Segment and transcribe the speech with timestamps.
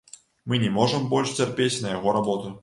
[0.51, 2.57] Мы не можам больш цярпець на яго работу.